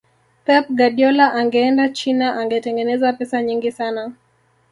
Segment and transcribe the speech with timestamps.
[0.45, 4.13] pep guardiola angeenda china angetengeneza pesa nyingi sana